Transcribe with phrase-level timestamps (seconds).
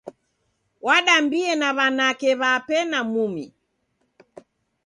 [0.85, 3.45] Wadambie na w'anake w'ape na mumi.